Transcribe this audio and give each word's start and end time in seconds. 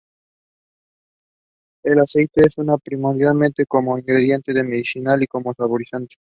El 1.83 1.99
aceite 1.99 2.49
se 2.49 2.61
usa 2.61 2.75
primordialmente 2.79 3.67
como 3.67 3.99
ingrediente 3.99 4.51
medicinal 4.63 5.21
y 5.21 5.27
como 5.27 5.53
saborizante. 5.53 6.15